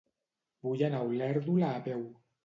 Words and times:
Vull 0.67 0.79
anar 0.87 1.01
a 1.03 1.09
Olèrdola 1.09 1.69
a 1.73 1.83
peu. 1.89 2.01